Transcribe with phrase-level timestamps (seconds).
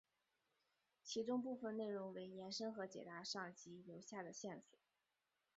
[1.03, 4.79] 其中部分内容为延伸和解答上集留下的线索。